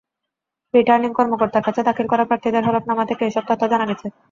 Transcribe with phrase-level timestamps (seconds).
[0.73, 4.07] Returning কর্মকর্তার কাছে দাখিল করা প্রার্থীদের হলফনামা থেকে এসব তথ্য জানা গেছে।